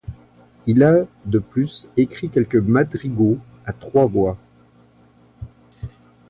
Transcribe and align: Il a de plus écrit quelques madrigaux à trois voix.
Il 0.65 0.81
a 0.83 1.05
de 1.25 1.37
plus 1.37 1.87
écrit 1.95 2.31
quelques 2.31 2.55
madrigaux 2.55 3.37
à 3.67 3.71
trois 3.71 4.07
voix. 4.07 4.35